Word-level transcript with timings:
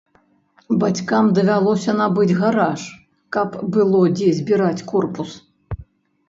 Бацькам 0.83 1.27
давялося 1.37 1.91
набыць 1.99 2.37
гараж, 2.39 2.81
каб 3.37 3.49
было 3.77 4.01
дзе 4.17 4.29
збіраць 4.41 4.85
корпус. 4.95 5.29